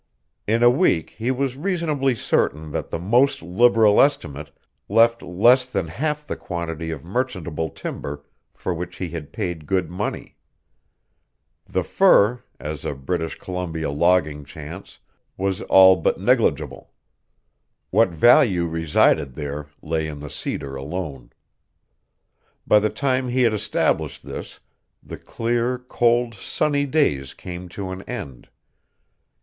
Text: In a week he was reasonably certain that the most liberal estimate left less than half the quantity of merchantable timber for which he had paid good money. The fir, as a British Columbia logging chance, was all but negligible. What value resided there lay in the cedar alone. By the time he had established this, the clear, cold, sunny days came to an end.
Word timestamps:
In 0.47 0.63
a 0.63 0.69
week 0.71 1.11
he 1.11 1.29
was 1.29 1.55
reasonably 1.55 2.15
certain 2.15 2.71
that 2.71 2.89
the 2.89 2.97
most 2.97 3.43
liberal 3.43 4.01
estimate 4.01 4.49
left 4.89 5.21
less 5.21 5.63
than 5.67 5.89
half 5.89 6.25
the 6.25 6.35
quantity 6.35 6.89
of 6.89 7.03
merchantable 7.05 7.69
timber 7.69 8.25
for 8.51 8.73
which 8.73 8.95
he 8.95 9.09
had 9.09 9.31
paid 9.31 9.67
good 9.67 9.91
money. 9.91 10.37
The 11.67 11.83
fir, 11.83 12.43
as 12.59 12.83
a 12.83 12.95
British 12.95 13.37
Columbia 13.37 13.91
logging 13.91 14.43
chance, 14.43 14.97
was 15.37 15.61
all 15.61 15.95
but 15.97 16.19
negligible. 16.19 16.91
What 17.91 18.09
value 18.09 18.65
resided 18.65 19.35
there 19.35 19.67
lay 19.83 20.07
in 20.07 20.19
the 20.19 20.31
cedar 20.31 20.75
alone. 20.75 21.29
By 22.65 22.79
the 22.79 22.89
time 22.89 23.29
he 23.29 23.43
had 23.43 23.53
established 23.53 24.25
this, 24.25 24.59
the 25.03 25.19
clear, 25.19 25.77
cold, 25.77 26.33
sunny 26.33 26.87
days 26.87 27.35
came 27.35 27.69
to 27.69 27.91
an 27.91 28.01
end. 28.09 28.49